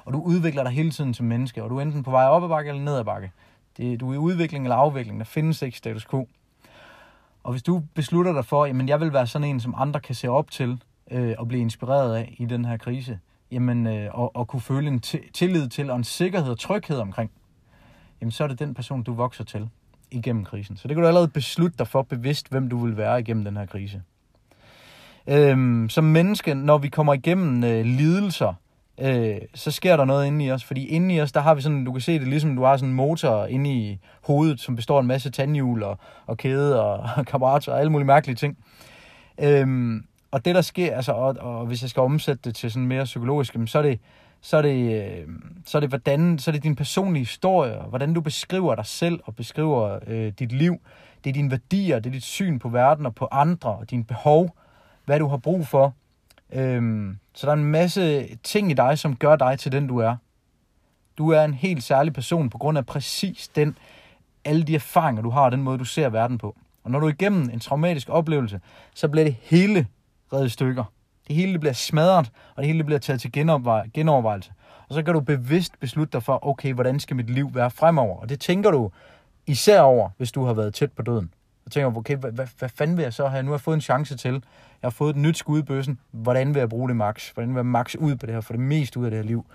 [0.06, 1.64] Og du udvikler dig hele tiden som menneske.
[1.64, 3.32] Og du er enten på vej op ad bakke eller ned ad bakke.
[3.78, 5.20] Det, du er i udvikling eller afvikling.
[5.20, 6.28] Der findes ikke status quo.
[7.44, 10.16] Og hvis du beslutter dig for, at jeg vil være sådan en, som andre kan
[10.16, 13.20] se op til øh, og blive inspireret af i den her krise,
[13.52, 15.00] jamen, øh, og, og kunne føle en
[15.34, 17.32] tillid til og en sikkerhed og tryghed omkring,
[18.22, 19.70] jamen så er det den person, du vokser til
[20.12, 20.78] igennem krisen.
[20.78, 23.58] Så det kan du allerede beslutte dig for bevidst, hvem du vil være igennem den
[23.58, 24.02] her krise.
[25.28, 28.54] Øhm, som menneske, når vi kommer igennem øh, lidelser,
[29.02, 30.64] øh, så sker der noget inde i os.
[30.64, 32.78] Fordi inde i os, der har vi sådan, du kan se det ligesom, du har
[32.78, 36.82] sådan en motor inde i hovedet, som består af en masse tandhjul og, og kæde
[36.82, 38.58] og, og karburator og alle mulige mærkelige ting.
[39.42, 42.88] Øhm, og det der sker, altså, og, og hvis jeg skal omsætte det til sådan
[42.88, 44.00] mere psykologisk, så er det,
[44.42, 48.14] så er det, øhm, så er det, hvordan, så er det din personlige historie, hvordan
[48.14, 50.76] du beskriver dig selv og beskriver øh, dit liv.
[51.24, 54.04] Det er dine værdier, det er dit syn på verden og på andre, og dine
[54.04, 54.56] behov,
[55.06, 55.94] hvad du har brug for.
[56.54, 59.98] Øhm, så der er en masse ting i dig, som gør dig til den, du
[59.98, 60.16] er.
[61.18, 63.78] Du er en helt særlig person på grund af præcis den,
[64.46, 66.56] alle de erfaringer, du har, og den måde, du ser verden på.
[66.84, 68.62] Og når du er igennem en traumatisk oplevelse,
[68.96, 69.88] så bliver det hele
[70.34, 70.84] reddet stykker.
[71.28, 73.32] Det hele bliver smadret, og det hele bliver taget til
[73.94, 74.52] genovervejelse.
[74.90, 78.20] Og så kan du bevidst beslutte dig for, okay, hvordan skal mit liv være fremover?
[78.20, 78.92] Og det tænker du
[79.48, 81.34] især over, hvis du har været tæt på døden.
[81.70, 83.44] Så tænker okay, hvad, hvad, hvad fanden vil jeg så have?
[83.44, 84.34] Nu har jeg fået en chance til.
[84.34, 84.42] Jeg
[84.84, 86.00] har fået et nyt skud i bøssen.
[86.12, 87.30] Hvordan vil jeg bruge det max?
[87.30, 88.42] Hvordan vil jeg max ud på det her?
[88.42, 89.46] For det mest ud af det her liv.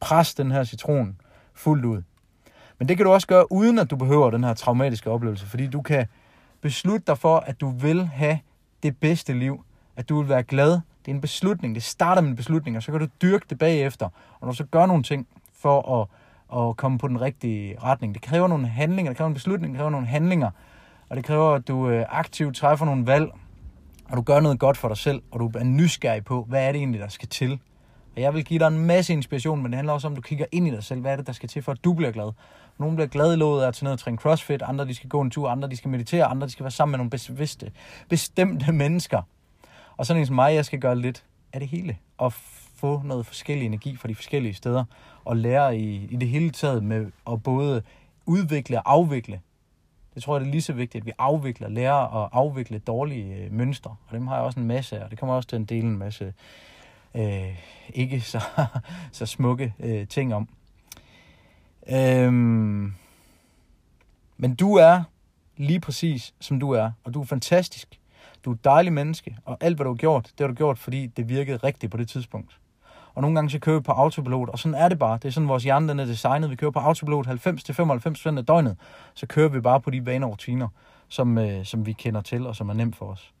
[0.00, 1.16] Pres den her citron
[1.54, 2.02] fuldt ud.
[2.78, 5.46] Men det kan du også gøre, uden at du behøver den her traumatiske oplevelse.
[5.46, 6.06] Fordi du kan
[6.60, 8.38] beslutte dig for, at du vil have
[8.82, 9.64] det bedste liv.
[9.96, 10.70] At du vil være glad.
[10.70, 11.74] Det er en beslutning.
[11.74, 14.06] Det starter med en beslutning, og så kan du dyrke det bagefter.
[14.06, 15.26] Og når du så gør nogle ting
[15.58, 16.08] for at,
[16.60, 18.14] at komme på den rigtige retning.
[18.14, 20.50] Det kræver nogle handlinger, det kræver en beslutning, det kræver nogle handlinger.
[21.08, 23.30] Og det kræver, at du øh, aktivt træffer nogle valg,
[24.10, 26.72] og du gør noget godt for dig selv, og du er nysgerrig på, hvad er
[26.72, 27.58] det egentlig, der skal til.
[28.16, 30.22] Og jeg vil give dig en masse inspiration, men det handler også om, at du
[30.22, 31.00] kigger ind i dig selv.
[31.00, 32.32] Hvad er det, der skal til, for at du bliver glad?
[32.78, 35.08] Nogle bliver glade i låget af at tage ned og træne crossfit, andre de skal
[35.08, 37.72] gå en tur, andre de skal meditere, andre de skal være sammen med nogle bevidste,
[38.08, 39.22] bestemte mennesker.
[39.96, 41.96] Og sådan en som mig, jeg skal gøre lidt af det hele.
[42.18, 42.32] Og
[42.76, 44.84] få noget forskellig energi fra de forskellige steder.
[45.24, 47.82] Og lære i, i det hele taget med at både
[48.26, 49.40] udvikle og afvikle
[50.16, 53.34] det tror jeg, det er lige så vigtigt, at vi afvikler, lærer at afvikle dårlige
[53.34, 53.96] øh, mønstre.
[54.08, 55.86] Og dem har jeg også en masse af, og det kommer også til at dele
[55.86, 56.34] en masse
[57.14, 58.40] øh, ikke så,
[59.12, 60.48] så smukke øh, ting om.
[61.90, 62.94] Øhm,
[64.36, 65.02] men du er
[65.56, 68.00] lige præcis, som du er, og du er fantastisk.
[68.44, 70.78] Du er et dejligt menneske, og alt, hvad du har gjort, det har du gjort,
[70.78, 72.58] fordi det virkede rigtigt på det tidspunkt.
[73.16, 75.18] Og nogle gange så kører vi på autopilot, og sådan er det bare.
[75.22, 76.50] Det er sådan, vores hjerne den er designet.
[76.50, 78.76] Vi kører på autopilot 90-95% af døgnet.
[79.14, 80.68] Så kører vi bare på de vaner og rutiner,
[81.08, 83.32] som, øh, som vi kender til, og som er nemt for os.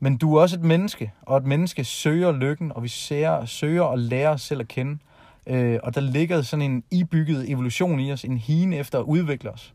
[0.00, 3.82] Men du er også et menneske, og et menneske søger lykken, og vi ser, søger
[3.82, 4.98] og lærer os selv at kende.
[5.46, 9.50] Øh, og der ligger sådan en ibygget evolution i os, en hine efter at udvikle
[9.50, 9.74] os.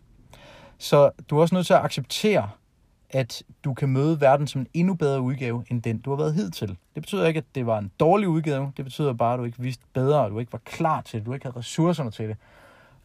[0.77, 2.49] Så du er også nødt til at acceptere,
[3.15, 6.33] at du kan møde verden som en endnu bedre udgave, end den, du har været
[6.33, 6.67] hidtil.
[6.67, 8.71] Det betyder ikke, at det var en dårlig udgave.
[8.77, 11.25] Det betyder bare, at du ikke vidste bedre, og du ikke var klar til det,
[11.25, 12.37] du ikke havde ressourcerne til det.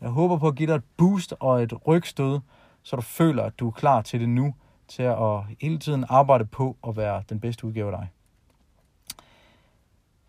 [0.01, 2.41] Jeg håber på at give dig et boost og et rygstød,
[2.83, 4.55] så du føler, at du er klar til det nu,
[4.89, 8.09] til at hele tiden arbejde på at være den bedste udgave af dig.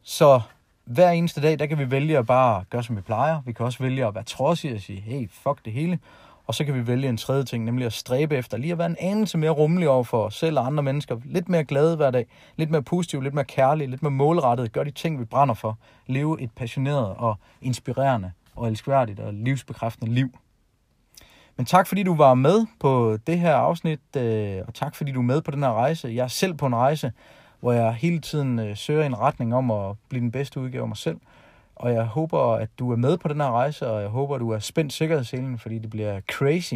[0.04, 0.41] Så
[0.86, 3.41] hver eneste dag, der kan vi vælge at bare gøre, som vi plejer.
[3.46, 6.00] Vi kan også vælge at være trodsige og sige, hey, fuck det hele.
[6.47, 8.88] Og så kan vi vælge en tredje ting, nemlig at stræbe efter lige at være
[8.88, 11.17] en anelse mere rummelig over for os selv og andre mennesker.
[11.25, 14.71] Lidt mere glade hver dag, lidt mere positiv, lidt mere kærlig, lidt mere målrettet.
[14.71, 15.77] Gør de ting, vi brænder for.
[16.08, 20.30] Leve et passioneret og inspirerende og elskværdigt og livsbekræftende liv.
[21.58, 25.19] Men tak fordi du var med på det her afsnit, øh, og tak fordi du
[25.19, 26.08] er med på den her rejse.
[26.08, 27.12] Jeg er selv på en rejse,
[27.60, 30.88] hvor jeg hele tiden øh, søger en retning om at blive den bedste udgave af
[30.88, 31.17] mig selv
[31.82, 34.41] og jeg håber, at du er med på den her rejse, og jeg håber, at
[34.41, 36.74] du er spændt sikkerhedsselen, fordi det bliver crazy.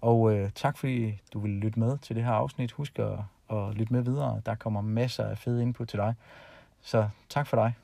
[0.00, 2.72] Og øh, tak fordi du vil lytte med til det her afsnit.
[2.72, 3.18] Husk at,
[3.50, 4.40] at lytte med videre.
[4.46, 6.14] Der kommer masser af fede input til dig.
[6.82, 7.74] Så tak for dig.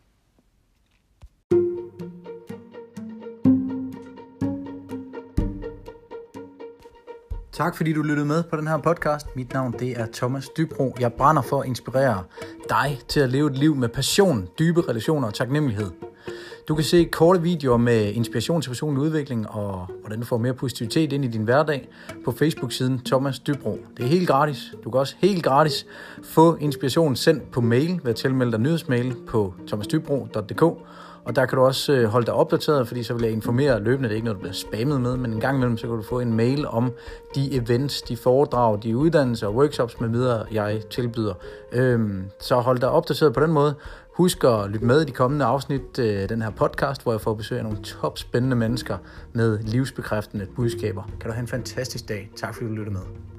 [7.53, 9.37] Tak fordi du lyttede med på den her podcast.
[9.37, 10.95] Mit navn det er Thomas Dybro.
[11.01, 12.25] Jeg brænder for at inspirere
[12.69, 16.06] dig til at leve et liv med passion, dybe relationer og taknemmelighed.
[16.69, 20.55] Du kan se korte videoer med inspiration til personlig udvikling og hvordan du får mere
[20.55, 21.89] positivitet ind i din hverdag
[22.25, 23.79] på Facebook-siden Thomas Dybro.
[23.97, 24.75] Det er helt gratis.
[24.85, 25.87] Du kan også helt gratis
[26.25, 30.63] få inspiration sendt på mail ved at tilmelde dig nyhedsmail på thomasdybro.dk
[31.27, 34.09] og der kan du også øh, holde dig opdateret, fordi så vil jeg informere løbende.
[34.09, 36.03] Det er ikke noget, du bliver spammet med, men en gang imellem, så kan du
[36.03, 36.93] få en mail om
[37.35, 41.35] de events, de foredrag, de uddannelser og workshops med videre, jeg tilbyder.
[41.73, 43.75] Øhm, så hold dig opdateret på den måde.
[44.17, 47.35] Husk at lytte med i de kommende afsnit af den her podcast, hvor jeg får
[47.35, 48.99] besøg af nogle top spændende mennesker
[49.33, 51.03] med livsbekræftende budskaber.
[51.21, 52.31] Kan du have en fantastisk dag.
[52.37, 53.36] Tak fordi du lyttede med.